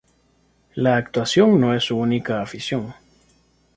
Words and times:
La 0.73 0.95
actuación 0.97 1.61
no 1.61 1.75
es 1.75 1.83
su 1.83 1.95
única 1.95 2.41
afición. 2.41 2.95